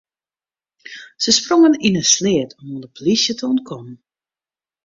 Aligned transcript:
Se 1.23 1.31
sprongen 1.39 1.77
yn 1.87 1.99
in 2.01 2.07
sleat 2.13 2.51
om 2.59 2.67
oan 2.73 2.83
de 2.83 2.89
polysje 2.95 3.33
te 3.37 3.45
ûntkommen. 3.51 3.97